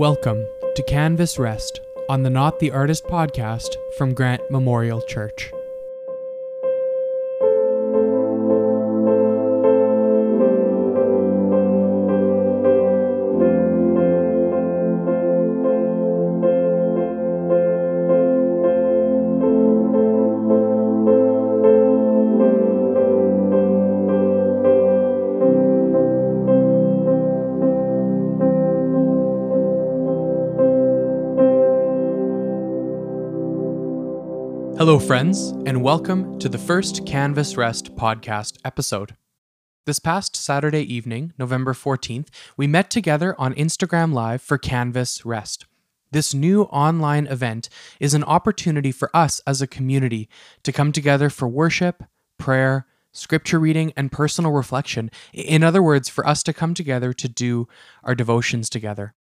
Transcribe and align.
Welcome 0.00 0.46
to 0.76 0.82
Canvas 0.82 1.38
Rest 1.38 1.82
on 2.08 2.22
the 2.22 2.30
Not 2.30 2.58
the 2.58 2.70
Artist 2.70 3.04
podcast 3.04 3.76
from 3.98 4.14
Grant 4.14 4.50
Memorial 4.50 5.02
Church. 5.02 5.52
Friends, 35.10 35.48
and 35.66 35.82
welcome 35.82 36.38
to 36.38 36.48
the 36.48 36.56
first 36.56 37.04
Canvas 37.04 37.56
Rest 37.56 37.96
podcast 37.96 38.58
episode. 38.64 39.16
This 39.84 39.98
past 39.98 40.36
Saturday 40.36 40.82
evening, 40.82 41.32
November 41.36 41.72
14th, 41.72 42.28
we 42.56 42.68
met 42.68 42.92
together 42.92 43.34
on 43.36 43.52
Instagram 43.54 44.12
Live 44.12 44.40
for 44.40 44.56
Canvas 44.56 45.26
Rest. 45.26 45.66
This 46.12 46.32
new 46.32 46.62
online 46.66 47.26
event 47.26 47.68
is 47.98 48.14
an 48.14 48.22
opportunity 48.22 48.92
for 48.92 49.10
us 49.12 49.40
as 49.48 49.60
a 49.60 49.66
community 49.66 50.28
to 50.62 50.70
come 50.70 50.92
together 50.92 51.28
for 51.28 51.48
worship, 51.48 52.04
prayer, 52.38 52.86
scripture 53.10 53.58
reading, 53.58 53.92
and 53.96 54.12
personal 54.12 54.52
reflection. 54.52 55.10
In 55.32 55.64
other 55.64 55.82
words, 55.82 56.08
for 56.08 56.24
us 56.24 56.44
to 56.44 56.52
come 56.52 56.72
together 56.72 57.12
to 57.14 57.28
do 57.28 57.66
our 58.04 58.14
devotions 58.14 58.70
together. 58.70 59.14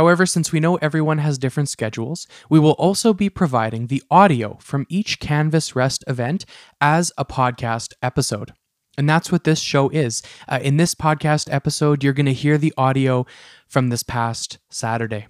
However, 0.00 0.24
since 0.24 0.50
we 0.50 0.60
know 0.60 0.76
everyone 0.76 1.18
has 1.18 1.36
different 1.36 1.68
schedules, 1.68 2.26
we 2.48 2.58
will 2.58 2.72
also 2.72 3.12
be 3.12 3.28
providing 3.28 3.88
the 3.88 4.02
audio 4.10 4.56
from 4.58 4.86
each 4.88 5.20
Canvas 5.20 5.76
Rest 5.76 6.04
event 6.06 6.46
as 6.80 7.12
a 7.18 7.24
podcast 7.26 7.92
episode. 8.00 8.54
And 8.96 9.06
that's 9.06 9.30
what 9.30 9.44
this 9.44 9.60
show 9.60 9.90
is. 9.90 10.22
Uh, 10.48 10.58
in 10.62 10.78
this 10.78 10.94
podcast 10.94 11.52
episode, 11.52 12.02
you're 12.02 12.14
going 12.14 12.24
to 12.24 12.32
hear 12.32 12.56
the 12.56 12.72
audio 12.78 13.26
from 13.68 13.90
this 13.90 14.02
past 14.02 14.56
Saturday. 14.70 15.26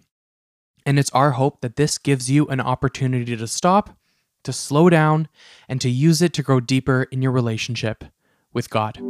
And 0.87 1.01
it's 1.01 1.11
our 1.11 1.33
hope 1.33 1.63
that 1.63 1.75
this 1.75 1.99
gives 1.99 2.31
you 2.31 2.47
an 2.47 2.61
opportunity 2.61 3.37
to 3.37 3.47
stop, 3.49 3.99
to 4.45 4.53
slow 4.53 4.89
down, 4.89 5.27
and 5.69 5.81
to 5.81 5.91
use 5.91 6.23
it 6.23 6.33
to 6.35 6.45
grow 6.45 6.61
deeper 6.61 7.09
in 7.11 7.23
your 7.23 7.33
relationship 7.33 8.05
with 8.53 8.71
God. 8.71 9.10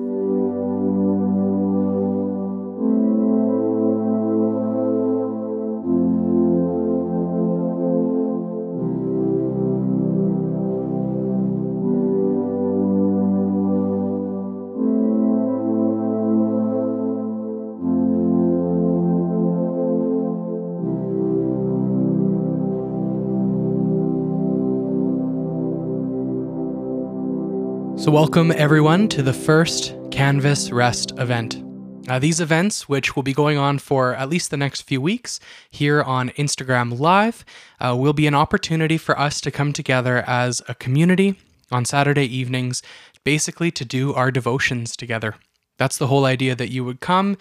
So, 28.00 28.10
welcome 28.10 28.50
everyone 28.50 29.08
to 29.08 29.22
the 29.22 29.34
first 29.34 29.94
Canvas 30.10 30.72
Rest 30.72 31.12
event. 31.18 31.62
Uh, 32.08 32.18
these 32.18 32.40
events, 32.40 32.88
which 32.88 33.14
will 33.14 33.22
be 33.22 33.34
going 33.34 33.58
on 33.58 33.78
for 33.78 34.14
at 34.14 34.30
least 34.30 34.50
the 34.50 34.56
next 34.56 34.84
few 34.84 35.02
weeks 35.02 35.38
here 35.70 36.02
on 36.02 36.30
Instagram 36.30 36.98
Live, 36.98 37.44
uh, 37.78 37.94
will 37.94 38.14
be 38.14 38.26
an 38.26 38.34
opportunity 38.34 38.96
for 38.96 39.18
us 39.18 39.38
to 39.42 39.50
come 39.50 39.74
together 39.74 40.24
as 40.26 40.62
a 40.66 40.74
community 40.74 41.38
on 41.70 41.84
Saturday 41.84 42.24
evenings, 42.24 42.82
basically 43.22 43.70
to 43.72 43.84
do 43.84 44.14
our 44.14 44.30
devotions 44.30 44.96
together. 44.96 45.34
That's 45.76 45.98
the 45.98 46.06
whole 46.06 46.24
idea 46.24 46.54
that 46.54 46.70
you 46.70 46.86
would 46.86 47.00
come, 47.00 47.36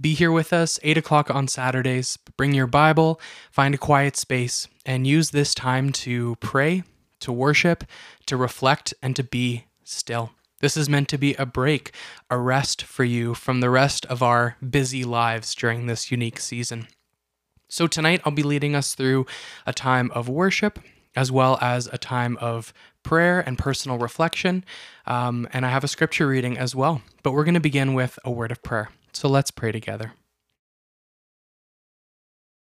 be 0.00 0.14
here 0.14 0.30
with 0.30 0.52
us, 0.52 0.78
8 0.84 0.96
o'clock 0.96 1.28
on 1.28 1.48
Saturdays, 1.48 2.18
bring 2.36 2.54
your 2.54 2.68
Bible, 2.68 3.20
find 3.50 3.74
a 3.74 3.78
quiet 3.78 4.16
space, 4.16 4.68
and 4.86 5.08
use 5.08 5.30
this 5.30 5.56
time 5.56 5.90
to 5.90 6.36
pray, 6.36 6.84
to 7.18 7.32
worship, 7.32 7.82
to 8.26 8.36
reflect, 8.36 8.94
and 9.02 9.16
to 9.16 9.24
be 9.24 9.64
still. 9.84 10.32
This 10.60 10.76
is 10.76 10.88
meant 10.88 11.08
to 11.08 11.18
be 11.18 11.34
a 11.34 11.44
break, 11.44 11.92
a 12.30 12.38
rest 12.38 12.82
for 12.82 13.04
you 13.04 13.34
from 13.34 13.60
the 13.60 13.70
rest 13.70 14.06
of 14.06 14.22
our 14.22 14.56
busy 14.66 15.04
lives 15.04 15.54
during 15.54 15.86
this 15.86 16.10
unique 16.10 16.40
season. 16.40 16.88
So, 17.68 17.86
tonight 17.86 18.22
I'll 18.24 18.32
be 18.32 18.42
leading 18.42 18.74
us 18.74 18.94
through 18.94 19.26
a 19.66 19.72
time 19.72 20.10
of 20.12 20.28
worship 20.28 20.78
as 21.16 21.30
well 21.30 21.58
as 21.60 21.86
a 21.92 21.98
time 21.98 22.36
of 22.40 22.72
prayer 23.02 23.40
and 23.40 23.58
personal 23.58 23.98
reflection. 23.98 24.64
Um, 25.06 25.48
and 25.52 25.66
I 25.66 25.70
have 25.70 25.84
a 25.84 25.88
scripture 25.88 26.26
reading 26.26 26.56
as 26.56 26.74
well. 26.74 27.02
But 27.22 27.32
we're 27.32 27.44
going 27.44 27.54
to 27.54 27.60
begin 27.60 27.94
with 27.94 28.18
a 28.24 28.30
word 28.30 28.50
of 28.50 28.62
prayer. 28.62 28.90
So, 29.12 29.28
let's 29.28 29.50
pray 29.50 29.72
together. 29.72 30.12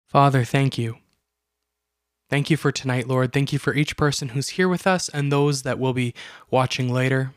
Father, 0.07 0.45
thank 0.45 0.79
you. 0.79 0.99
Thank 2.31 2.51
you 2.51 2.59
for 2.59 2.71
tonight, 2.71 3.09
Lord. 3.09 3.33
Thank 3.33 3.53
you 3.53 3.59
for 3.59 3.75
each 3.75 3.97
person 3.97 4.31
who's 4.31 4.51
here 4.51 4.69
with 4.69 4.87
us 4.87 5.09
and 5.09 5.33
those 5.33 5.63
that 5.63 5.79
will 5.79 5.95
be 5.95 6.13
watching 6.51 6.93
later. 6.93 7.33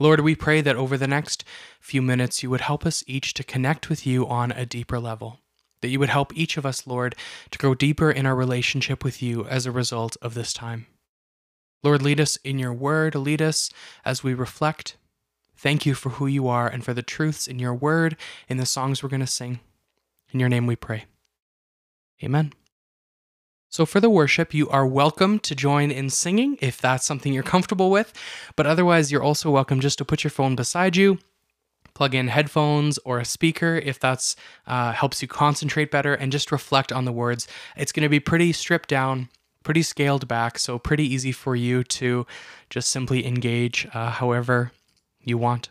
Lord, 0.00 0.20
we 0.20 0.34
pray 0.34 0.60
that 0.62 0.76
over 0.76 0.96
the 0.96 1.06
next 1.06 1.44
few 1.80 2.02
minutes, 2.02 2.42
you 2.42 2.50
would 2.50 2.62
help 2.62 2.84
us 2.84 3.04
each 3.06 3.34
to 3.34 3.44
connect 3.44 3.88
with 3.88 4.06
you 4.06 4.26
on 4.26 4.50
a 4.50 4.66
deeper 4.66 4.98
level. 4.98 5.38
That 5.80 5.88
you 5.88 5.98
would 6.00 6.08
help 6.08 6.36
each 6.36 6.56
of 6.56 6.66
us, 6.66 6.86
Lord, 6.86 7.14
to 7.50 7.58
grow 7.58 7.74
deeper 7.74 8.10
in 8.10 8.26
our 8.26 8.34
relationship 8.34 9.04
with 9.04 9.22
you 9.22 9.46
as 9.46 9.64
a 9.64 9.70
result 9.70 10.16
of 10.20 10.34
this 10.34 10.52
time. 10.52 10.86
Lord, 11.82 12.02
lead 12.02 12.20
us 12.20 12.36
in 12.36 12.58
your 12.58 12.74
word, 12.74 13.14
lead 13.14 13.40
us 13.40 13.70
as 14.04 14.24
we 14.24 14.34
reflect. 14.34 14.96
Thank 15.56 15.86
you 15.86 15.94
for 15.94 16.10
who 16.10 16.26
you 16.26 16.48
are 16.48 16.66
and 16.68 16.84
for 16.84 16.94
the 16.94 17.02
truths 17.02 17.46
in 17.46 17.58
your 17.58 17.74
word, 17.74 18.16
in 18.48 18.56
the 18.56 18.66
songs 18.66 19.02
we're 19.02 19.08
going 19.08 19.20
to 19.20 19.26
sing. 19.26 19.60
In 20.32 20.40
your 20.40 20.48
name 20.48 20.66
we 20.66 20.76
pray. 20.76 21.04
Amen. 22.22 22.52
So, 23.72 23.86
for 23.86 24.00
the 24.00 24.10
worship, 24.10 24.52
you 24.52 24.68
are 24.68 24.84
welcome 24.84 25.38
to 25.38 25.54
join 25.54 25.92
in 25.92 26.10
singing 26.10 26.58
if 26.60 26.80
that's 26.80 27.06
something 27.06 27.32
you're 27.32 27.44
comfortable 27.44 27.88
with. 27.88 28.12
But 28.56 28.66
otherwise, 28.66 29.12
you're 29.12 29.22
also 29.22 29.48
welcome 29.48 29.78
just 29.78 29.96
to 29.98 30.04
put 30.04 30.24
your 30.24 30.32
phone 30.32 30.56
beside 30.56 30.96
you, 30.96 31.20
plug 31.94 32.12
in 32.12 32.26
headphones 32.26 32.98
or 33.04 33.20
a 33.20 33.24
speaker 33.24 33.76
if 33.76 34.00
that's 34.00 34.34
uh, 34.66 34.90
helps 34.90 35.22
you 35.22 35.28
concentrate 35.28 35.92
better, 35.92 36.14
and 36.14 36.32
just 36.32 36.50
reflect 36.50 36.90
on 36.90 37.04
the 37.04 37.12
words. 37.12 37.46
It's 37.76 37.92
going 37.92 38.02
to 38.02 38.08
be 38.08 38.18
pretty 38.18 38.52
stripped 38.52 38.88
down, 38.88 39.28
pretty 39.62 39.82
scaled 39.82 40.26
back, 40.26 40.58
so 40.58 40.76
pretty 40.76 41.04
easy 41.04 41.30
for 41.30 41.54
you 41.54 41.84
to 41.84 42.26
just 42.70 42.90
simply 42.90 43.24
engage 43.24 43.86
uh, 43.94 44.10
however 44.10 44.72
you 45.22 45.38
want. 45.38 45.70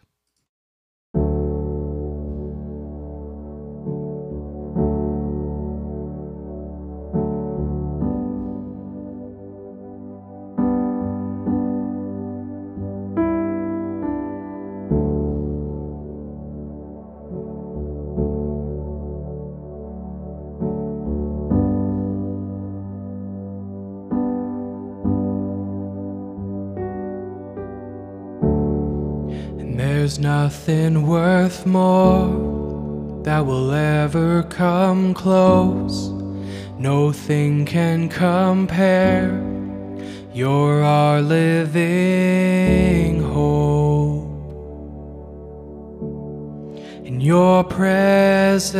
Nothing 30.50 31.06
worth 31.06 31.68
more 31.68 32.26
that 33.24 33.46
will 33.46 33.72
ever 33.72 34.42
come 34.42 35.14
close. 35.14 36.10
Nothing 36.80 37.68
can 37.68 38.10
compare. 38.10 39.30
You're 40.34 40.82
our 40.82 41.22
living 41.22 43.22
hope. 43.22 44.26
In 47.06 47.22
your 47.22 47.64
presence. 47.64 48.80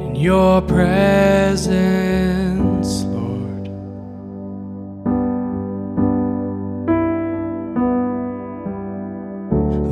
In 0.00 0.14
your 0.16 0.60
presence, 0.62 1.72
Lord. 3.04 3.68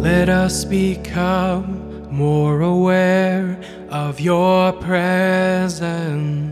Let 0.02 0.28
us 0.28 0.64
become 0.64 2.10
more 2.10 2.60
aware 2.60 3.58
of 3.88 4.20
your 4.20 4.72
presence. 4.74 6.51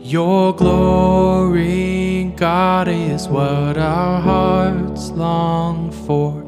Your 0.01 0.53
glory, 0.55 2.33
God, 2.37 2.89
is 2.89 3.29
what 3.29 3.79
our 3.79 4.21
hearts 4.21 5.11
long 5.11 5.93
for. 6.07 6.43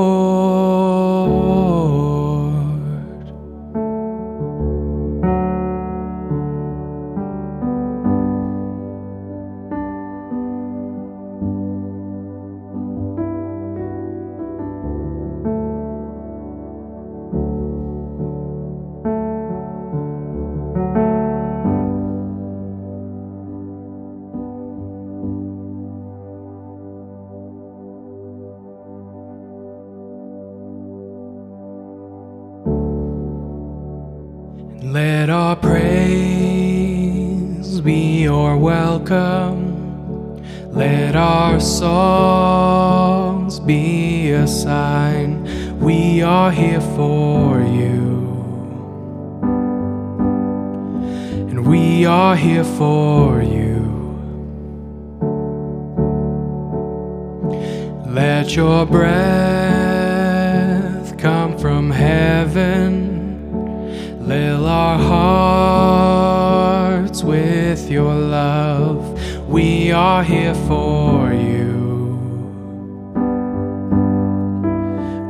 With 67.87 67.93
your 67.93 68.15
love. 68.15 69.49
We 69.49 69.93
are 69.93 70.25
here 70.25 70.55
for 70.67 71.33
you. 71.33 71.77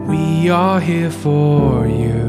We 0.09 0.49
are 0.49 0.81
here 0.81 1.11
for 1.11 1.87
you. 1.87 2.25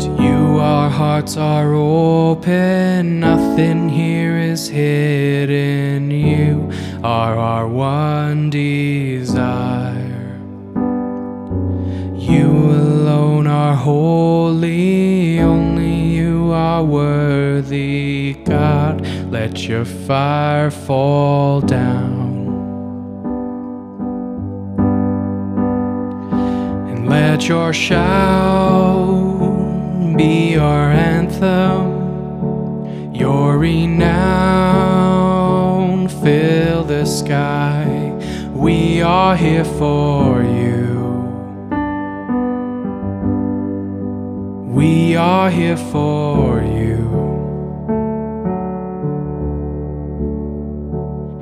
To 0.00 0.22
you, 0.22 0.58
our 0.58 0.90
hearts 0.90 1.36
are 1.36 1.72
open. 1.72 3.20
Nothing 3.20 3.88
here 3.88 4.36
is 4.38 4.66
hidden. 4.66 6.10
You 6.10 6.68
are 7.04 7.36
our 7.36 7.68
one 7.68 8.50
desire. 8.50 9.71
Are 13.62 13.76
holy, 13.76 15.38
only 15.38 15.94
you 16.18 16.50
are 16.50 16.82
worthy, 16.82 18.34
God. 18.44 19.06
Let 19.30 19.68
your 19.68 19.84
fire 19.84 20.72
fall 20.72 21.60
down. 21.60 22.32
And 26.90 27.08
let 27.08 27.48
your 27.48 27.72
shout 27.72 29.06
be 30.16 30.56
our 30.56 30.90
anthem, 30.90 31.84
your 33.14 33.58
renown 33.58 34.08
fill 36.08 36.82
the 36.82 37.04
sky. 37.04 37.86
We 38.52 39.02
are 39.02 39.36
here 39.36 39.64
for 39.64 40.42
you. 40.42 40.91
We 44.72 45.16
are 45.16 45.50
here 45.50 45.76
for 45.76 46.62
you. 46.62 46.96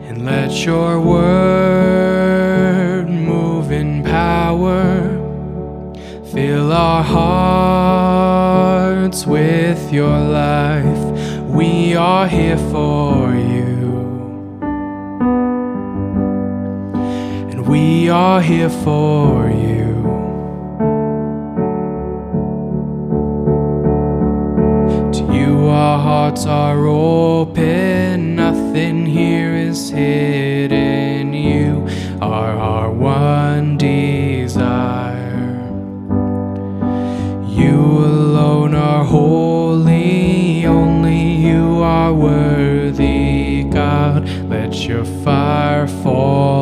And 0.09 0.27
let 0.27 0.67
your 0.67 1.01
word 1.01 3.09
move 3.09 3.71
in 3.71 4.03
power. 4.03 5.17
Fill 6.33 6.73
our 6.73 7.05
hearts 9.05 9.25
with 9.25 9.93
your 9.93 10.19
life. 10.19 11.47
We 11.47 11.95
are 11.95 12.27
here 12.27 12.59
for 12.73 13.33
you. 13.33 14.59
And 17.53 17.69
we 17.69 18.09
are 18.09 18.43
here 18.43 18.71
for 18.71 19.49
you. 19.49 19.80
Hearts 26.31 26.47
are 26.47 26.87
open, 26.87 28.37
nothing 28.37 29.05
here 29.05 29.53
is 29.53 29.91
hidden. 29.91 31.35
You 31.35 31.89
are 32.23 32.53
our 32.53 32.89
one 32.93 33.77
desire. 33.77 35.19
You 37.49 37.75
alone 37.75 38.77
are 38.77 39.05
holy, 39.05 40.67
only 40.67 41.35
you 41.35 41.83
are 41.83 42.15
worthy, 42.15 43.65
God. 43.65 44.29
Let 44.49 44.87
your 44.87 45.05
fire 45.25 45.89
fall 45.89 46.60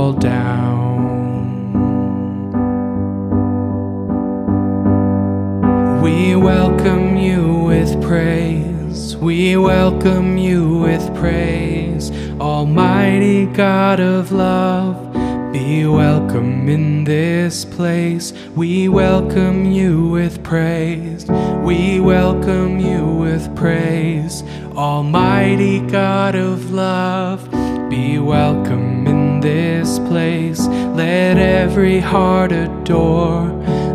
welcome 9.59 10.39
you 10.39 10.79
with 10.79 11.15
praise. 11.17 12.11
Almighty 12.41 13.47
God 13.47 14.01
of 14.01 14.33
love, 14.33 15.13
be 15.53 15.87
welcome 15.87 16.69
in 16.69 17.05
this 17.05 17.65
place. 17.65 18.33
We 18.55 18.89
welcome 18.89 19.71
you 19.71 20.09
with 20.09 20.43
praise. 20.43 21.27
We 21.63 22.01
welcome 22.01 22.79
you 22.79 23.05
with 23.05 23.55
praise. 23.57 24.43
Almighty 24.77 25.81
God 25.81 26.35
of 26.35 26.73
love, 26.73 27.51
be 27.91 28.19
welcome 28.19 29.07
in 29.07 29.41
this 29.41 29.99
place. 30.01 30.67
Let 30.67 31.39
every 31.39 32.01
heart 32.01 32.53
adore. 32.53 33.51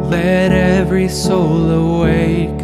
Let 0.09 0.51
every 0.51 1.09
soul 1.09 1.69
awake. 1.71 2.62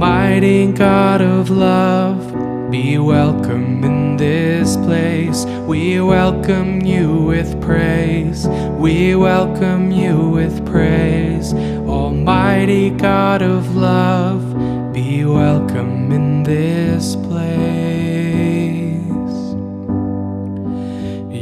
Almighty 0.00 0.70
God 0.70 1.20
of 1.20 1.50
love, 1.50 2.70
be 2.70 2.98
welcome 2.98 3.82
in 3.82 4.16
this 4.16 4.76
place. 4.76 5.44
We 5.66 6.00
welcome 6.00 6.82
you 6.82 7.24
with 7.24 7.60
praise. 7.60 8.46
We 8.78 9.16
welcome 9.16 9.90
you 9.90 10.30
with 10.30 10.64
praise. 10.64 11.52
Almighty 11.52 12.90
God 12.90 13.42
of 13.42 13.74
love, 13.74 14.92
be 14.94 15.24
welcome 15.24 16.12
in 16.12 16.44
this 16.44 17.16
place. 17.16 17.48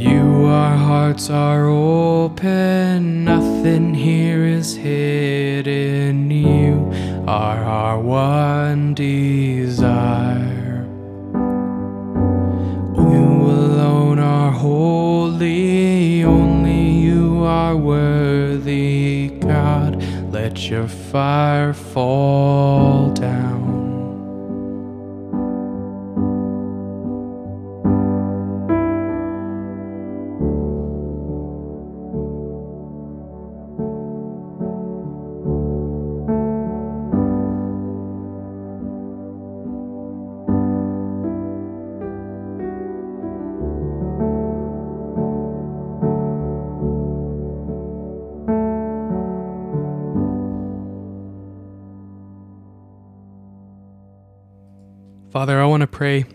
You, 0.03 0.45
our 0.47 0.75
hearts 0.75 1.29
are 1.29 1.67
open, 1.67 3.23
nothing 3.23 3.93
here 3.93 4.43
is 4.47 4.75
hidden. 4.75 6.31
You 6.31 6.91
are 7.27 7.61
our 7.61 7.99
one 7.99 8.93
desire. 8.93 10.87
You 12.95 13.25
alone 13.51 14.17
are 14.19 14.51
holy, 14.51 16.23
only 16.23 16.89
you 16.89 17.43
are 17.43 17.75
worthy, 17.75 19.27
God. 19.41 20.01
Let 20.31 20.69
your 20.69 20.87
fire 20.87 21.73
fall 21.73 23.11
down. 23.11 23.56
Father, 55.37 55.61
I 55.61 55.65
want 55.65 55.81
to 55.81 55.87
pray 55.87 56.25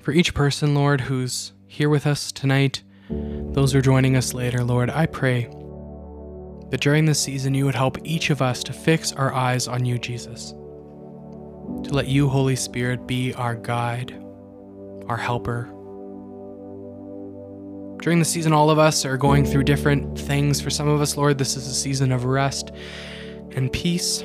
for 0.00 0.12
each 0.12 0.34
person, 0.34 0.74
Lord, 0.74 1.00
who's 1.00 1.54
here 1.66 1.88
with 1.88 2.06
us 2.06 2.30
tonight, 2.30 2.82
those 3.08 3.72
who 3.72 3.78
are 3.78 3.80
joining 3.80 4.16
us 4.16 4.34
later, 4.34 4.62
Lord. 4.62 4.90
I 4.90 5.06
pray 5.06 5.44
that 6.68 6.82
during 6.82 7.06
this 7.06 7.18
season 7.18 7.54
you 7.54 7.64
would 7.64 7.74
help 7.74 7.96
each 8.04 8.28
of 8.28 8.42
us 8.42 8.62
to 8.64 8.74
fix 8.74 9.14
our 9.14 9.32
eyes 9.32 9.66
on 9.66 9.86
you, 9.86 9.96
Jesus. 9.96 10.50
To 10.50 11.90
let 11.90 12.08
you, 12.08 12.28
Holy 12.28 12.54
Spirit, 12.54 13.06
be 13.06 13.32
our 13.32 13.54
guide, 13.54 14.12
our 15.08 15.16
helper. 15.16 15.62
During 18.02 18.18
the 18.18 18.26
season, 18.26 18.52
all 18.52 18.68
of 18.68 18.78
us 18.78 19.06
are 19.06 19.16
going 19.16 19.46
through 19.46 19.64
different 19.64 20.18
things. 20.18 20.60
For 20.60 20.68
some 20.68 20.86
of 20.86 21.00
us, 21.00 21.16
Lord, 21.16 21.38
this 21.38 21.56
is 21.56 21.66
a 21.66 21.72
season 21.72 22.12
of 22.12 22.26
rest 22.26 22.72
and 23.52 23.72
peace. 23.72 24.22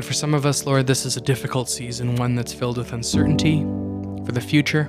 But 0.00 0.06
for 0.06 0.14
some 0.14 0.32
of 0.32 0.46
us, 0.46 0.64
Lord, 0.64 0.86
this 0.86 1.04
is 1.04 1.18
a 1.18 1.20
difficult 1.20 1.68
season, 1.68 2.16
one 2.16 2.34
that's 2.34 2.54
filled 2.54 2.78
with 2.78 2.94
uncertainty 2.94 3.60
for 4.24 4.32
the 4.32 4.40
future. 4.40 4.88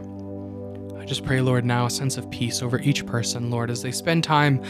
I 0.97 1.03
just 1.03 1.25
pray, 1.25 1.41
Lord, 1.41 1.65
now 1.65 1.87
a 1.87 1.89
sense 1.89 2.15
of 2.15 2.31
peace 2.31 2.61
over 2.61 2.79
each 2.79 3.05
person, 3.05 3.51
Lord, 3.51 3.69
as 3.69 3.81
they 3.81 3.91
spend 3.91 4.23
time 4.23 4.63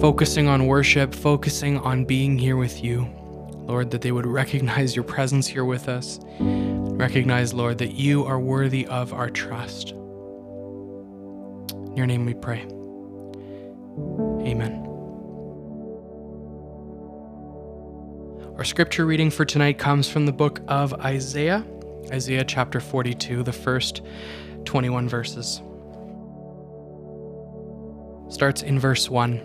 focusing 0.00 0.46
on 0.46 0.68
worship, 0.68 1.12
focusing 1.12 1.78
on 1.78 2.04
being 2.04 2.38
here 2.38 2.56
with 2.56 2.84
you. 2.84 3.08
Lord, 3.66 3.90
that 3.90 4.02
they 4.02 4.12
would 4.12 4.24
recognize 4.24 4.94
your 4.94 5.04
presence 5.04 5.48
here 5.48 5.64
with 5.64 5.88
us. 5.88 6.20
Recognize, 6.38 7.52
Lord, 7.52 7.78
that 7.78 7.94
you 7.94 8.24
are 8.26 8.38
worthy 8.38 8.86
of 8.86 9.12
our 9.12 9.30
trust. 9.30 9.90
In 9.90 9.96
your 11.96 12.06
name 12.06 12.24
we 12.24 12.34
pray. 12.34 12.60
Amen. 14.48 14.89
Our 18.60 18.64
scripture 18.64 19.06
reading 19.06 19.30
for 19.30 19.46
tonight 19.46 19.78
comes 19.78 20.06
from 20.06 20.26
the 20.26 20.34
book 20.34 20.60
of 20.68 20.92
Isaiah, 20.92 21.64
Isaiah 22.12 22.44
chapter 22.44 22.78
42, 22.78 23.42
the 23.42 23.54
first 23.54 24.02
21 24.66 25.08
verses. 25.08 25.62
Starts 28.28 28.60
in 28.60 28.78
verse 28.78 29.08
1. 29.08 29.38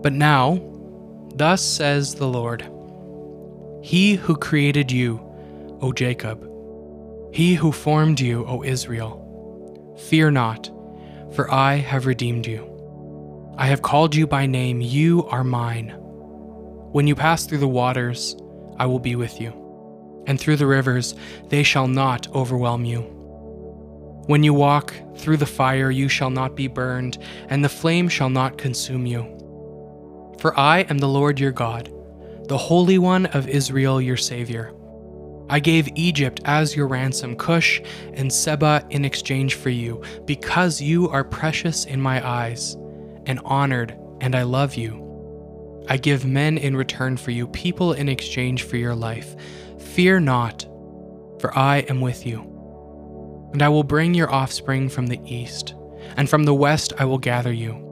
But 0.00 0.14
now, 0.14 0.62
thus 1.34 1.60
says 1.60 2.14
the 2.14 2.26
Lord 2.26 2.62
He 3.82 4.14
who 4.14 4.34
created 4.34 4.90
you, 4.90 5.20
O 5.82 5.92
Jacob, 5.92 6.42
he 7.34 7.54
who 7.54 7.70
formed 7.70 8.18
you, 8.18 8.46
O 8.46 8.64
Israel. 8.64 9.94
Fear 10.08 10.30
not, 10.30 10.70
for 11.34 11.52
I 11.52 11.74
have 11.74 12.06
redeemed 12.06 12.46
you. 12.46 12.64
I 13.58 13.66
have 13.66 13.82
called 13.82 14.14
you 14.14 14.26
by 14.26 14.46
name, 14.46 14.80
you 14.80 15.26
are 15.26 15.44
mine. 15.44 16.02
When 16.92 17.06
you 17.06 17.14
pass 17.14 17.44
through 17.44 17.58
the 17.58 17.68
waters, 17.68 18.34
I 18.78 18.86
will 18.86 18.98
be 18.98 19.14
with 19.14 19.40
you, 19.40 19.52
and 20.26 20.40
through 20.40 20.56
the 20.56 20.66
rivers, 20.66 21.14
they 21.48 21.62
shall 21.62 21.86
not 21.86 22.26
overwhelm 22.34 22.84
you. 22.86 23.02
When 24.26 24.42
you 24.42 24.54
walk 24.54 24.94
through 25.16 25.36
the 25.38 25.46
fire, 25.46 25.90
you 25.90 26.08
shall 26.08 26.30
not 26.30 26.54
be 26.54 26.66
burned, 26.66 27.18
and 27.48 27.62
the 27.62 27.68
flame 27.68 28.08
shall 28.08 28.30
not 28.30 28.56
consume 28.56 29.06
you. 29.06 29.22
For 30.38 30.58
I 30.58 30.80
am 30.82 30.98
the 30.98 31.08
Lord 31.08 31.38
your 31.38 31.52
God, 31.52 31.92
the 32.46 32.58
Holy 32.58 32.98
One 32.98 33.26
of 33.26 33.48
Israel 33.48 34.00
your 34.00 34.16
Savior. 34.16 34.72
I 35.50 35.60
gave 35.60 35.88
Egypt 35.94 36.40
as 36.44 36.76
your 36.76 36.86
ransom, 36.86 37.36
Cush 37.36 37.80
and 38.12 38.32
Seba 38.32 38.86
in 38.90 39.04
exchange 39.04 39.54
for 39.54 39.70
you, 39.70 40.02
because 40.24 40.80
you 40.80 41.08
are 41.08 41.24
precious 41.24 41.84
in 41.84 42.00
my 42.00 42.26
eyes, 42.26 42.74
and 43.26 43.40
honored, 43.44 43.98
and 44.20 44.34
I 44.34 44.42
love 44.42 44.74
you. 44.74 45.07
I 45.88 45.96
give 45.96 46.26
men 46.26 46.58
in 46.58 46.76
return 46.76 47.16
for 47.16 47.30
you, 47.30 47.46
people 47.48 47.94
in 47.94 48.08
exchange 48.08 48.62
for 48.62 48.76
your 48.76 48.94
life. 48.94 49.34
Fear 49.78 50.20
not, 50.20 50.64
for 51.40 51.56
I 51.56 51.78
am 51.88 52.00
with 52.00 52.26
you. 52.26 52.40
And 53.52 53.62
I 53.62 53.70
will 53.70 53.84
bring 53.84 54.12
your 54.12 54.30
offspring 54.30 54.90
from 54.90 55.06
the 55.06 55.20
east, 55.24 55.74
and 56.16 56.28
from 56.28 56.44
the 56.44 56.54
west 56.54 56.92
I 56.98 57.06
will 57.06 57.18
gather 57.18 57.52
you. 57.52 57.84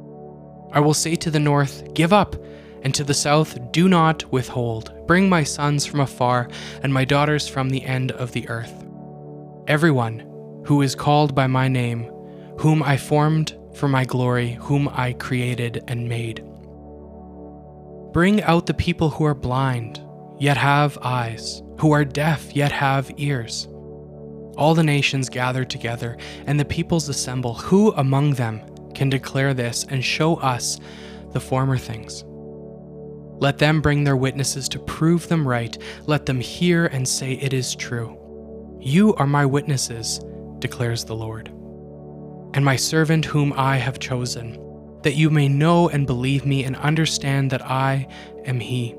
I 0.73 0.81
will 0.81 0.95
say 0.95 1.15
to 1.17 1.31
the 1.31 1.41
north, 1.41 1.95
Give 1.95 2.13
up, 2.13 2.37
and 2.83 2.95
to 2.95 3.03
the 3.03 3.15
south, 3.15 3.59
Do 3.73 3.89
not 3.89 4.31
withhold. 4.31 4.93
Bring 5.07 5.29
my 5.29 5.43
sons 5.43 5.87
from 5.87 6.01
afar, 6.01 6.51
and 6.83 6.93
my 6.93 7.07
daughters 7.07 7.49
from 7.49 7.71
the 7.71 7.85
end 7.85 8.13
of 8.13 8.33
the 8.33 8.47
earth. 8.51 8.85
Everyone 9.67 10.21
who 10.67 10.83
is 10.83 10.95
called 10.95 11.35
by 11.35 11.47
my 11.47 11.69
name, 11.69 12.05
whom 12.59 12.83
I 12.83 12.99
formed 12.99 13.57
for 13.75 13.89
my 13.89 14.05
glory, 14.05 14.53
whom 14.61 14.89
I 14.93 15.15
created 15.15 15.83
and 15.89 16.09
made. 16.09 16.45
Bring 18.17 18.43
out 18.45 18.65
the 18.65 18.73
people 18.73 19.11
who 19.11 19.27
are 19.27 19.35
blind, 19.35 20.01
yet 20.39 20.57
have 20.57 20.97
eyes, 21.03 21.63
who 21.79 21.93
are 21.93 22.03
deaf, 22.03 22.57
yet 22.57 22.73
have 22.73 23.13
ears. 23.19 23.69
All 24.57 24.75
the 24.75 24.83
nations 24.83 25.29
gather 25.29 25.67
together, 25.67 26.17
and 26.47 26.59
the 26.59 26.65
peoples 26.65 27.11
assemble. 27.11 27.53
Who 27.53 27.93
among 27.93 28.33
them 28.33 28.63
can 28.95 29.11
declare 29.11 29.53
this 29.53 29.85
and 29.91 30.03
show 30.03 30.37
us 30.37 30.81
the 31.33 31.41
former 31.41 31.77
things? 31.77 32.25
Let 33.39 33.59
them 33.59 33.83
bring 33.83 34.05
their 34.05 34.17
witnesses 34.17 34.67
to 34.71 34.79
prove 34.79 35.29
them 35.29 35.47
right. 35.47 35.77
Let 36.07 36.25
them 36.25 36.41
hear 36.41 36.87
and 36.87 37.07
say 37.07 37.33
it 37.33 37.53
is 37.53 37.75
true. 37.75 38.17
You 38.81 39.15
are 39.17 39.27
my 39.27 39.45
witnesses, 39.45 40.21
declares 40.59 41.05
the 41.05 41.15
Lord, 41.15 41.49
and 42.55 42.65
my 42.65 42.77
servant 42.77 43.27
whom 43.27 43.53
I 43.53 43.77
have 43.77 43.99
chosen 43.99 44.66
that 45.07 45.15
you 45.15 45.31
may 45.31 45.47
know 45.47 45.89
and 45.89 46.05
believe 46.05 46.45
me 46.45 46.65
and 46.65 46.75
understand 46.75 47.53
that 47.53 47.65
I 47.65 48.09
am 48.45 48.59
He. 48.59 48.93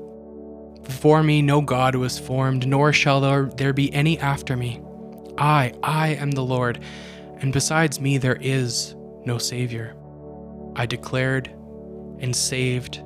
Before 0.82 1.22
me 1.22 1.42
no 1.42 1.60
God 1.60 1.94
was 1.96 2.18
formed, 2.18 2.66
nor 2.66 2.94
shall 2.94 3.20
there, 3.50 3.74
be 3.74 3.92
any 3.92 4.18
after 4.18 4.56
me. 4.56 4.80
I, 5.36 5.74
I 5.82 6.14
am 6.14 6.30
the 6.30 6.42
Lord, 6.42 6.80
and 7.40 7.52
besides 7.52 8.00
me 8.00 8.16
there 8.16 8.38
is 8.40 8.96
no 9.26 9.36
Savior. 9.36 9.94
I 10.76 10.86
declared 10.86 11.48
and 12.20 12.34
saved 12.34 13.02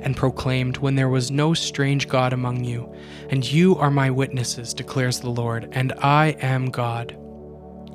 and 0.00 0.16
proclaimed 0.16 0.78
when 0.78 0.96
there 0.96 1.08
was 1.08 1.30
no 1.30 1.54
strange 1.54 2.08
God 2.08 2.32
among 2.32 2.64
you, 2.64 2.92
and 3.28 3.48
you 3.48 3.76
are 3.76 3.92
my 3.92 4.10
witnesses, 4.10 4.74
declares 4.74 5.20
the 5.20 5.30
Lord, 5.30 5.68
and 5.70 5.92
I 6.00 6.30
am 6.40 6.66
God. 6.66 7.16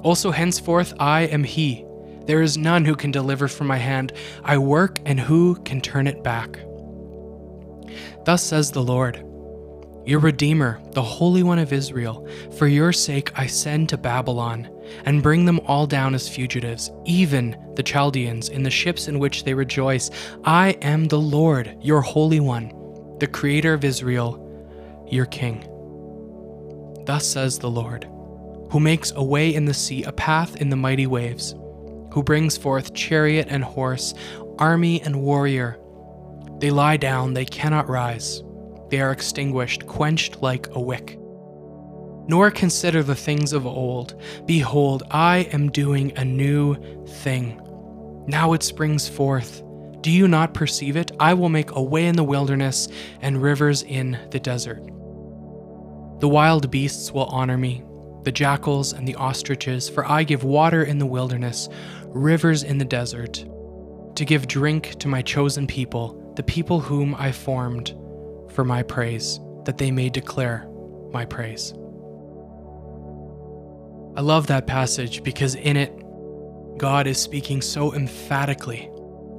Also 0.02 0.32
henceforth 0.32 0.94
I 0.98 1.24
am 1.24 1.44
He 1.44 1.86
there 2.26 2.42
is 2.42 2.58
none 2.58 2.86
who 2.86 2.96
can 2.96 3.12
deliver 3.12 3.48
from 3.48 3.68
my 3.68 3.78
hand. 3.78 4.14
I 4.44 4.58
work, 4.58 5.00
and 5.06 5.20
who 5.20 5.56
can 5.64 5.82
turn 5.82 6.08
it 6.08 6.24
back? 6.24 6.60
Thus 8.26 8.44
says 8.44 8.72
the 8.72 8.84
Lord, 8.84 9.24
your 10.06 10.20
Redeemer, 10.20 10.82
the 10.92 11.04
Holy 11.04 11.44
One 11.44 11.60
of 11.60 11.72
Israel. 11.72 12.28
For 12.58 12.68
your 12.68 12.92
sake 12.92 13.32
I 13.38 13.46
send 13.46 13.90
to 13.90 13.98
Babylon, 13.98 14.70
and 15.06 15.22
bring 15.22 15.46
them 15.46 15.60
all 15.66 15.86
down 15.86 16.16
as 16.16 16.28
fugitives, 16.28 16.92
even 17.06 17.56
the 17.76 17.84
Chaldeans, 17.84 18.50
in 18.50 18.64
the 18.64 18.72
ships 18.72 19.08
in 19.08 19.20
which 19.20 19.44
they 19.44 19.54
rejoice. 19.54 20.10
I 20.44 20.72
am 20.82 21.06
the 21.06 21.20
Lord, 21.20 21.78
your 21.82 22.02
Holy 22.02 22.40
One, 22.40 22.72
the 23.20 23.28
Creator 23.28 23.74
of 23.74 23.84
Israel, 23.84 24.42
your 25.10 25.26
King. 25.26 25.64
Thus 27.06 27.28
says 27.28 27.60
the 27.60 27.70
Lord, 27.70 28.08
who 28.72 28.80
makes 28.80 29.12
a 29.16 29.24
way 29.24 29.54
in 29.54 29.66
the 29.66 29.74
sea, 29.76 30.04
a 30.04 30.12
path 30.12 30.56
in 30.56 30.72
the 30.72 30.76
mighty 30.76 31.06
waves 31.06 31.54
who 32.15 32.23
brings 32.23 32.56
forth 32.56 32.93
chariot 32.93 33.45
and 33.49 33.62
horse, 33.62 34.13
army 34.58 35.01
and 35.01 35.21
warrior. 35.21 35.78
They 36.60 36.71
lie 36.71 36.95
down, 36.95 37.34
they 37.34 37.43
cannot 37.43 37.89
rise. 37.89 38.41
They 38.89 39.01
are 39.01 39.12
extinguished, 39.12 39.86
quenched 39.86 40.41
like 40.41 40.69
a 40.71 40.80
wick. 40.80 41.19
Nor 42.30 42.51
consider 42.51 43.04
the 43.04 43.15
things 43.15 43.51
of 43.51 43.67
old. 43.67 44.15
Behold, 44.45 45.04
I 45.12 45.39
am 45.51 45.69
doing 45.69 46.13
a 46.15 46.23
new 46.23 46.75
thing. 47.06 47.60
Now 48.28 48.54
it 48.54 48.63
springs 48.63 49.10
forth. 49.10 49.62
Do 49.99 50.10
you 50.10 50.30
not 50.30 50.54
perceive 50.54 50.95
it? 50.95 51.12
I 51.19 51.34
will 51.34 51.49
make 51.49 51.71
a 51.71 51.84
way 51.84 52.06
in 52.06 52.15
the 52.15 52.23
wilderness 52.23 52.88
and 53.19 53.43
rivers 53.43 53.84
in 53.84 54.17
the 54.32 54.39
desert. 54.39 54.82
The 56.21 56.30
wild 56.30 56.71
beasts 56.71 57.12
will 57.12 57.25
honor 57.25 57.58
me, 57.58 57.84
the 58.23 58.32
jackals 58.32 58.93
and 58.93 59.06
the 59.06 59.15
ostriches, 59.15 59.89
for 59.89 60.10
I 60.10 60.23
give 60.23 60.43
water 60.43 60.84
in 60.84 60.97
the 60.97 61.06
wilderness, 61.06 61.67
rivers 62.15 62.63
in 62.63 62.78
the 62.78 62.86
desert, 62.86 63.45
to 64.15 64.23
give 64.23 64.47
drink 64.47 64.97
to 64.99 65.10
my 65.10 65.21
chosen 65.21 65.67
people, 65.67 66.34
the 66.38 66.43
people 66.43 66.80
whom 66.80 67.13
I 67.15 67.34
formed 67.34 67.93
for 68.51 68.63
my 68.63 68.84
praise, 68.84 69.39
that 69.65 69.78
they 69.78 69.91
may 69.91 70.10
declare 70.10 70.65
my 71.12 71.25
praise. 71.25 71.73
I 74.15 74.21
love 74.21 74.47
that 74.47 74.65
passage 74.65 75.23
because 75.23 75.56
in 75.56 75.75
it, 75.75 75.91
God 76.78 77.06
is 77.06 77.19
speaking 77.19 77.62
so 77.62 77.93
emphatically, 77.93 78.89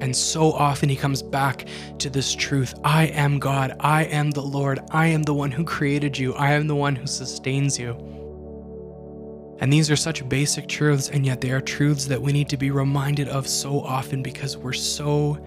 and 0.02 0.14
so 0.14 0.52
often 0.52 0.90
He 0.90 0.96
comes 0.96 1.22
back 1.22 1.66
to 1.98 2.10
this 2.10 2.34
truth 2.34 2.74
I 2.84 3.06
am 3.06 3.38
God, 3.38 3.74
I 3.80 4.04
am 4.04 4.32
the 4.32 4.42
Lord, 4.42 4.80
I 4.90 5.06
am 5.06 5.22
the 5.22 5.32
one 5.32 5.50
who 5.50 5.64
created 5.64 6.18
you, 6.18 6.34
I 6.34 6.52
am 6.52 6.66
the 6.66 6.76
one 6.76 6.94
who 6.94 7.06
sustains 7.06 7.78
you. 7.78 8.15
And 9.58 9.72
these 9.72 9.90
are 9.90 9.96
such 9.96 10.28
basic 10.28 10.68
truths, 10.68 11.08
and 11.08 11.24
yet 11.24 11.40
they 11.40 11.50
are 11.50 11.60
truths 11.60 12.06
that 12.06 12.20
we 12.20 12.32
need 12.32 12.48
to 12.50 12.56
be 12.56 12.70
reminded 12.70 13.28
of 13.28 13.48
so 13.48 13.80
often 13.80 14.22
because 14.22 14.56
we're 14.56 14.74
so, 14.74 15.38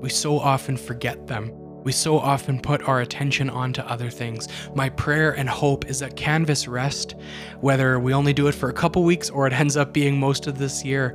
we 0.00 0.08
so 0.08 0.38
often 0.38 0.76
forget 0.76 1.26
them. 1.26 1.50
We 1.82 1.90
so 1.90 2.16
often 2.16 2.60
put 2.60 2.88
our 2.88 3.00
attention 3.00 3.50
onto 3.50 3.80
other 3.82 4.08
things. 4.08 4.46
My 4.76 4.88
prayer 4.88 5.32
and 5.32 5.48
hope 5.48 5.86
is 5.86 5.98
that 5.98 6.14
Canvas 6.14 6.68
Rest, 6.68 7.16
whether 7.60 7.98
we 7.98 8.14
only 8.14 8.32
do 8.32 8.46
it 8.46 8.54
for 8.54 8.68
a 8.68 8.72
couple 8.72 9.02
weeks 9.02 9.30
or 9.30 9.48
it 9.48 9.52
ends 9.52 9.76
up 9.76 9.92
being 9.92 10.18
most 10.18 10.46
of 10.46 10.58
this 10.58 10.84
year, 10.84 11.14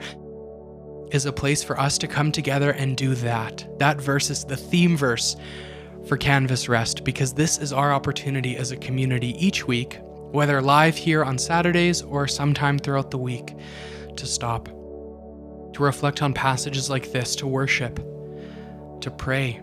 is 1.12 1.26
a 1.26 1.32
place 1.32 1.64
for 1.64 1.80
us 1.80 1.98
to 2.00 2.08
come 2.08 2.34
together 2.34 2.72
and 2.72 2.98
do 2.98 3.16
that. 3.16 3.66
That 3.80 4.02
verse 4.02 4.30
is 4.30 4.44
the 4.44 4.58
theme 4.58 4.98
verse 4.98 5.38
for 6.06 6.18
Canvas 6.18 6.68
Rest 6.68 7.06
because 7.06 7.34
this 7.34 7.58
is 7.58 7.72
our 7.72 7.94
opportunity 7.94 8.58
as 8.58 8.72
a 8.72 8.78
community 8.78 9.36
each 9.44 9.66
week 9.66 10.02
whether 10.32 10.62
live 10.62 10.96
here 10.96 11.24
on 11.24 11.38
Saturdays 11.38 12.02
or 12.02 12.28
sometime 12.28 12.78
throughout 12.78 13.12
the 13.12 13.18
week, 13.18 13.56
to 14.16 14.26
stop, 14.26 14.66
to 14.66 15.84
reflect 15.84 16.22
on 16.22 16.34
passages 16.34 16.90
like 16.90 17.12
this, 17.12 17.36
to 17.38 17.48
worship, 17.48 17.98
to 19.02 19.12
pray, 19.12 19.62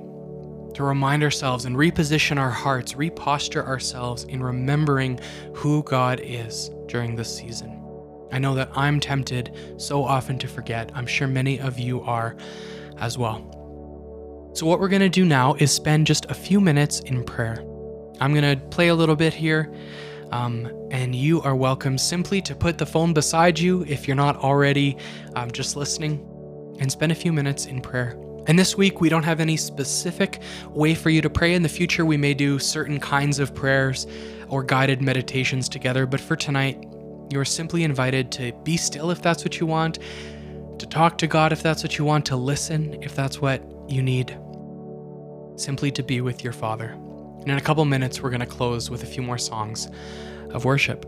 to 0.75 0.83
remind 0.83 1.23
ourselves 1.23 1.65
and 1.65 1.77
reposition 1.77 2.39
our 2.39 2.51
hearts, 2.51 2.95
reposture 2.95 3.67
ourselves 3.67 4.25
in 4.25 4.43
remembering 4.43 5.19
who 5.55 5.83
God 5.85 6.21
is 6.23 6.71
during 6.87 7.15
this 7.17 7.35
season. 7.35 7.81
I 8.33 8.39
know 8.39 8.55
that 8.55 8.71
I'm 8.77 8.99
tempted 8.99 9.57
so 9.77 10.03
often 10.03 10.39
to 10.41 10.49
forget. 10.49 10.91
I'm 10.95 11.07
sure 11.07 11.29
many 11.29 11.61
of 11.61 11.79
you 11.79 12.01
are 12.03 12.37
as 12.99 13.17
well. 13.17 13.51
So, 14.55 14.67
what 14.67 14.81
we're 14.81 14.89
going 14.89 15.03
to 15.03 15.09
do 15.09 15.25
now 15.25 15.55
is 15.55 15.73
spend 15.73 16.07
just 16.07 16.27
a 16.31 16.35
few 16.35 16.61
minutes 16.61 17.01
in 17.01 17.25
prayer. 17.25 17.59
I'm 18.21 18.33
going 18.33 18.59
to 18.59 18.65
play 18.69 18.89
a 18.89 18.95
little 18.95 19.17
bit 19.17 19.35
here 19.35 19.73
um, 20.35 20.69
and 20.91 21.15
you 21.15 21.41
are 21.43 21.55
welcome 21.55 21.97
simply 21.97 22.43
to 22.43 22.57
put 22.57 22.77
the 22.77 22.85
phone 22.85 23.15
beside 23.15 23.57
you 23.57 23.85
if 23.85 24.09
you're 24.09 24.17
not 24.17 24.37
already 24.39 24.97
um, 25.37 25.49
just 25.53 25.77
listening 25.77 26.27
and 26.81 26.91
spend 26.91 27.13
a 27.13 27.15
few 27.15 27.33
minutes 27.33 27.67
in 27.67 27.81
prayer. 27.81 28.19
And 28.49 28.59
this 28.59 28.77
week, 28.77 29.01
we 29.01 29.09
don't 29.09 29.23
have 29.23 29.39
any 29.39 29.57
specific 29.57 30.43
way 30.71 30.97
for 30.97 31.09
you 31.09 31.23
to 31.23 31.31
pray. 31.31 31.55
In 31.55 31.63
the 31.63 31.69
future, 31.69 32.05
we 32.05 32.17
may 32.17 32.35
do 32.35 32.59
certain 32.59 32.99
kinds 32.99 33.39
of 33.39 33.55
prayers 33.55 34.09
or 34.49 34.65
guided 34.65 35.01
meditations 35.01 35.69
together. 35.69 36.05
But 36.05 36.21
for 36.21 36.35
tonight, 36.35 36.85
you 37.31 37.39
are 37.39 37.45
simply 37.45 37.85
invited 37.85 38.33
to 38.33 38.53
be 38.65 38.77
still 38.77 39.13
if 39.13 39.23
that's 39.23 39.45
what 39.45 39.61
you 39.61 39.67
want, 39.67 40.01
to 40.81 40.87
talk 40.87 41.17
to 41.19 41.29
God 41.29 41.53
if 41.53 41.63
that's 41.63 41.85
what 41.85 41.97
you 41.97 42.05
want, 42.05 42.27
to 42.27 42.37
listen 42.37 43.01
if 43.05 43.15
that's 43.15 43.41
what 43.41 43.63
you 43.89 44.03
need, 44.03 44.37
simply 45.55 45.93
to 45.93 46.03
be 46.03 46.21
with 46.21 46.43
your 46.43 46.53
Father. 46.53 46.99
And 47.45 47.53
in 47.53 47.59
a 47.59 47.61
couple 47.61 47.85
minutes, 47.85 48.23
we're 48.23 48.31
going 48.31 48.41
to 48.41 48.47
close 48.47 48.89
with 48.89 49.03
a 49.03 49.07
few 49.07 49.23
more 49.23 49.37
songs 49.37 49.89
of 50.49 50.65
worship. 50.65 51.05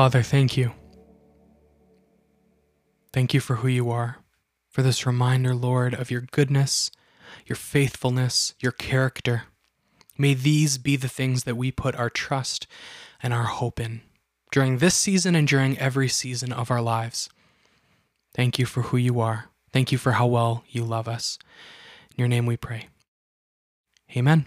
Father, 0.00 0.22
thank 0.22 0.56
you. 0.56 0.72
Thank 3.12 3.34
you 3.34 3.40
for 3.40 3.56
who 3.56 3.68
you 3.68 3.90
are, 3.90 4.16
for 4.70 4.80
this 4.80 5.04
reminder, 5.04 5.54
Lord, 5.54 5.92
of 5.92 6.10
your 6.10 6.22
goodness, 6.22 6.90
your 7.44 7.56
faithfulness, 7.56 8.54
your 8.60 8.72
character. 8.72 9.42
May 10.16 10.32
these 10.32 10.78
be 10.78 10.96
the 10.96 11.06
things 11.06 11.44
that 11.44 11.54
we 11.54 11.70
put 11.70 11.94
our 11.96 12.08
trust 12.08 12.66
and 13.22 13.34
our 13.34 13.44
hope 13.44 13.78
in 13.78 14.00
during 14.50 14.78
this 14.78 14.94
season 14.94 15.34
and 15.34 15.46
during 15.46 15.78
every 15.78 16.08
season 16.08 16.50
of 16.50 16.70
our 16.70 16.80
lives. 16.80 17.28
Thank 18.32 18.58
you 18.58 18.64
for 18.64 18.84
who 18.84 18.96
you 18.96 19.20
are. 19.20 19.50
Thank 19.70 19.92
you 19.92 19.98
for 19.98 20.12
how 20.12 20.28
well 20.28 20.64
you 20.70 20.82
love 20.82 21.08
us. 21.08 21.38
In 22.12 22.22
your 22.22 22.28
name 22.28 22.46
we 22.46 22.56
pray. 22.56 22.86
Amen. 24.16 24.46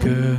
good. 0.00 0.37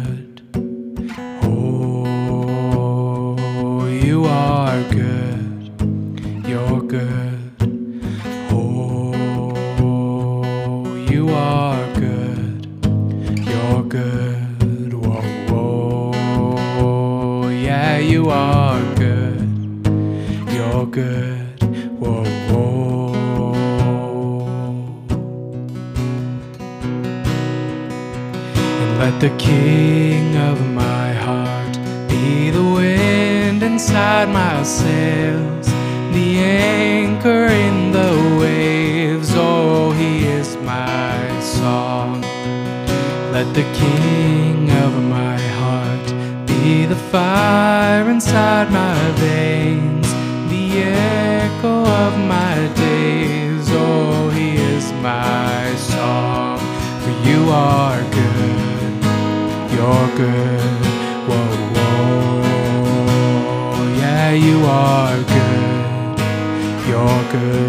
Let 29.09 29.21
the 29.21 29.37
king 29.37 30.37
of 30.37 30.57
my 30.69 31.11
heart 31.13 31.73
be 32.07 32.51
the 32.51 32.61
wind 32.61 33.63
inside 33.63 34.29
my 34.29 34.61
sails, 34.61 35.65
the 36.13 36.37
anchor 36.37 37.45
in 37.47 37.91
the 37.91 38.37
waves. 38.39 39.31
Oh, 39.33 39.91
he 39.93 40.27
is 40.27 40.57
my 40.57 41.39
song. 41.41 42.21
Let 43.31 43.51
the 43.55 43.67
king 43.83 44.69
of 44.85 44.93
my 45.05 45.39
heart 45.59 46.07
be 46.45 46.85
the 46.85 47.01
fire 47.11 48.07
inside 48.11 48.71
my 48.71 48.99
veins, 49.23 50.07
the 50.51 50.83
echo 50.83 51.83
of 52.03 52.13
my 52.35 52.57
days. 52.75 53.65
Oh, 53.71 54.29
he 54.29 54.57
is 54.75 54.93
my 55.01 55.73
song. 55.77 56.59
For 57.01 57.13
you 57.27 57.49
are 57.49 57.98
good. 60.19 60.59
Whoa, 61.29 61.49
whoa. 61.75 62.41
Yeah, 64.01 64.31
you 64.31 64.57
are 64.65 65.17
good, 65.35 66.19
you're 66.89 67.23
good. 67.31 67.68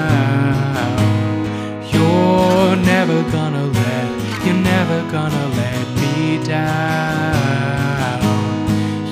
You're 2.31 2.77
never 2.77 3.19
gonna 3.29 3.65
let, 3.65 4.45
you're 4.45 4.61
never 4.73 4.99
gonna 5.11 5.45
let 5.59 5.85
me 5.99 6.41
down. 6.41 8.21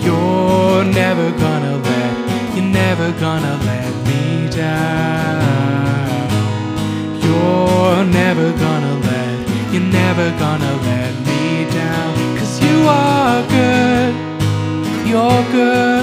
You're 0.01 0.85
never 0.85 1.29
gonna 1.31 1.75
let, 1.89 2.55
you're 2.55 2.63
never 2.63 3.11
gonna 3.19 3.55
let 3.65 3.93
me 4.07 4.49
down. 4.49 6.29
You're 7.21 8.05
never 8.05 8.53
gonna 8.53 8.95
let, 9.09 9.49
you're 9.73 9.89
never 10.01 10.29
gonna 10.39 10.73
let 10.89 11.13
me 11.27 11.69
down. 11.71 12.37
Cause 12.37 12.63
you 12.63 12.87
are 12.87 13.43
good, 13.49 14.15
you're 15.05 15.43
good. 15.51 15.98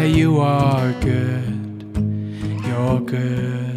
You 0.00 0.40
are 0.40 0.92
good. 1.00 1.84
You're 2.66 3.00
good. 3.00 3.71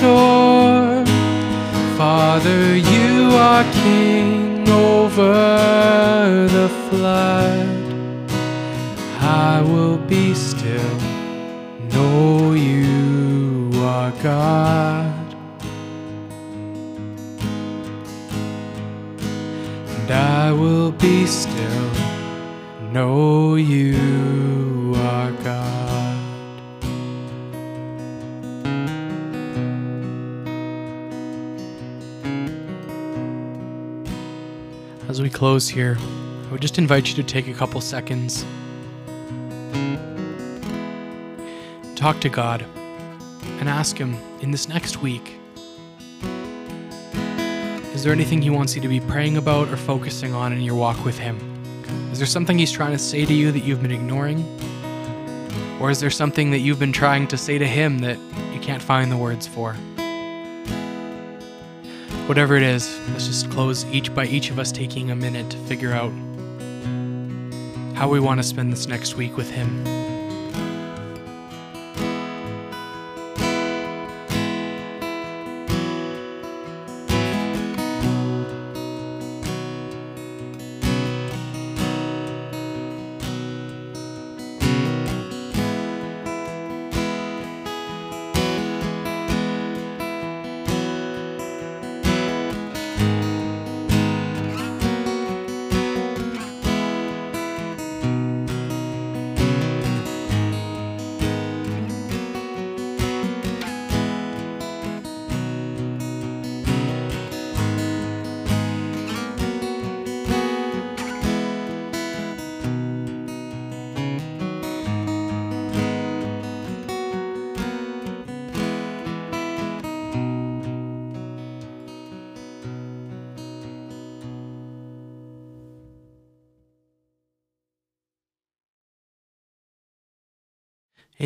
The 0.00 1.04
storm. 1.04 1.06
Father, 1.96 2.76
you 2.76 3.30
are 3.32 3.64
king 3.72 4.68
over 4.68 6.46
the 6.48 6.68
flood. 6.88 8.30
I 9.20 9.60
will 9.62 9.98
be 9.98 10.34
still, 10.34 10.98
know 11.92 12.52
you 12.52 13.70
are 13.82 14.12
God. 14.22 15.34
And 19.96 20.10
I 20.10 20.52
will 20.52 20.92
be 20.92 21.26
still, 21.26 21.90
know 22.92 23.56
you 23.56 24.07
close 35.38 35.68
here, 35.68 35.96
I 36.00 36.50
would 36.50 36.60
just 36.60 36.78
invite 36.78 37.08
you 37.08 37.14
to 37.14 37.22
take 37.22 37.46
a 37.46 37.54
couple 37.54 37.80
seconds. 37.80 38.44
Talk 41.94 42.20
to 42.22 42.28
God 42.28 42.62
and 43.60 43.68
ask 43.68 43.96
Him 43.96 44.16
in 44.40 44.50
this 44.50 44.68
next 44.68 45.00
week 45.00 45.36
is 47.94 48.02
there 48.02 48.12
anything 48.12 48.42
He 48.42 48.50
wants 48.50 48.74
you 48.74 48.82
to 48.82 48.88
be 48.88 48.98
praying 48.98 49.36
about 49.36 49.68
or 49.68 49.76
focusing 49.76 50.34
on 50.34 50.52
in 50.52 50.60
your 50.60 50.74
walk 50.74 51.04
with 51.04 51.16
Him? 51.16 51.38
Is 52.10 52.18
there 52.18 52.26
something 52.26 52.58
He's 52.58 52.72
trying 52.72 52.90
to 52.92 52.98
say 52.98 53.24
to 53.24 53.32
you 53.32 53.52
that 53.52 53.60
you've 53.60 53.80
been 53.80 53.92
ignoring? 53.92 54.42
Or 55.80 55.92
is 55.92 56.00
there 56.00 56.10
something 56.10 56.50
that 56.50 56.58
you've 56.58 56.80
been 56.80 56.92
trying 56.92 57.28
to 57.28 57.36
say 57.36 57.58
to 57.58 57.66
Him 57.66 58.00
that 58.00 58.18
you 58.52 58.58
can't 58.58 58.82
find 58.82 59.12
the 59.12 59.16
words 59.16 59.46
for? 59.46 59.76
Whatever 62.28 62.56
it 62.56 62.62
is, 62.62 63.00
let's 63.08 63.26
just 63.26 63.50
close 63.50 63.86
each 63.86 64.14
by 64.14 64.26
each 64.26 64.50
of 64.50 64.58
us 64.58 64.70
taking 64.70 65.10
a 65.10 65.16
minute 65.16 65.48
to 65.48 65.56
figure 65.60 65.92
out 65.92 66.12
how 67.96 68.06
we 68.06 68.20
want 68.20 68.38
to 68.38 68.42
spend 68.42 68.70
this 68.70 68.86
next 68.86 69.14
week 69.14 69.34
with 69.38 69.50
Him. 69.50 70.07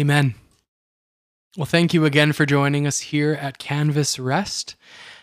Amen. 0.03 0.35
Well, 1.57 1.65
thank 1.65 1.95
you 1.95 2.05
again 2.05 2.33
for 2.33 2.45
joining 2.45 2.89
us 2.89 2.99
here 2.99 3.35
at 3.35 3.59
Canvas 3.59 4.19
Rest. 4.19 4.75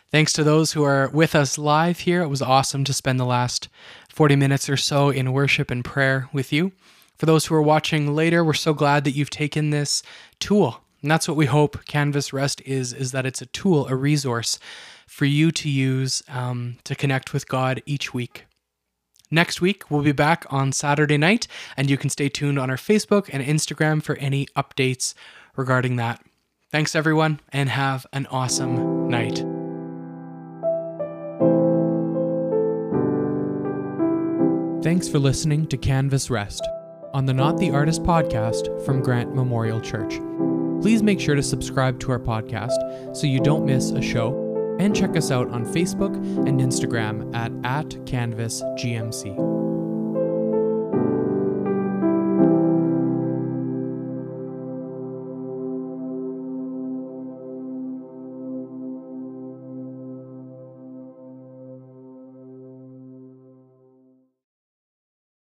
Thanks 0.09 0.31
to 0.31 0.41
those 0.41 0.71
who 0.71 0.83
are 0.83 1.09
with 1.09 1.35
us 1.35 1.57
live 1.57 1.99
here. 1.99 2.21
It 2.21 2.29
was 2.29 2.41
awesome 2.41 2.85
to 2.85 2.93
spend 2.93 3.19
the 3.19 3.25
last 3.25 3.67
40 4.07 4.37
minutes 4.37 4.69
or 4.69 4.77
so 4.77 5.09
in 5.09 5.33
worship 5.33 5.69
and 5.69 5.83
prayer 5.83 6.29
with 6.31 6.53
you. 6.53 6.71
For 7.17 7.25
those 7.25 7.47
who 7.47 7.55
are 7.55 7.61
watching 7.61 8.15
later, 8.15 8.41
we're 8.41 8.53
so 8.53 8.73
glad 8.73 9.03
that 9.03 9.11
you've 9.11 9.29
taken 9.29 9.71
this 9.71 10.01
tool. 10.39 10.79
And 11.01 11.11
that's 11.11 11.27
what 11.27 11.35
we 11.35 11.47
hope 11.47 11.83
Canvas 11.83 12.31
Rest 12.31 12.61
is, 12.65 12.93
is 12.93 13.11
that 13.11 13.25
it's 13.25 13.41
a 13.41 13.47
tool, 13.47 13.85
a 13.89 13.97
resource 13.97 14.59
for 15.07 15.25
you 15.25 15.51
to 15.51 15.69
use 15.69 16.23
um, 16.29 16.77
to 16.85 16.95
connect 16.95 17.33
with 17.33 17.49
God 17.49 17.83
each 17.85 18.13
week. 18.13 18.45
Next 19.31 19.61
week, 19.61 19.91
we'll 19.91 20.01
be 20.01 20.11
back 20.11 20.45
on 20.49 20.71
Saturday 20.71 21.17
night, 21.17 21.47
and 21.77 21.89
you 21.89 21.97
can 21.97 22.09
stay 22.09 22.29
tuned 22.29 22.57
on 22.57 22.69
our 22.71 22.77
Facebook 22.77 23.29
and 23.31 23.43
Instagram 23.43 24.01
for 24.01 24.15
any 24.15 24.47
updates 24.55 25.13
regarding 25.55 25.97
that. 25.97 26.23
Thanks, 26.71 26.95
everyone, 26.95 27.39
and 27.51 27.69
have 27.69 28.07
an 28.11 28.25
awesome 28.27 29.07
night. 29.07 29.43
Thanks 34.83 35.07
for 35.07 35.19
listening 35.19 35.67
to 35.67 35.77
Canvas 35.77 36.29
Rest 36.29 36.67
on 37.13 37.25
the 37.25 37.33
Not 37.33 37.57
the 37.57 37.69
Artist 37.69 38.01
podcast 38.01 38.83
from 38.85 39.01
Grant 39.01 39.35
Memorial 39.35 39.81
Church. 39.81 40.19
Please 40.81 41.03
make 41.03 41.19
sure 41.19 41.35
to 41.35 41.43
subscribe 41.43 41.99
to 41.99 42.11
our 42.11 42.19
podcast 42.19 43.15
so 43.15 43.27
you 43.27 43.39
don't 43.41 43.65
miss 43.65 43.91
a 43.91 44.01
show 44.01 44.48
and 44.79 44.95
check 44.95 45.15
us 45.15 45.29
out 45.29 45.49
on 45.49 45.65
Facebook 45.65 46.15
and 46.47 46.59
Instagram 46.59 47.33
at, 47.35 47.51
at 47.63 47.89
CanvasGMC. 48.05 49.48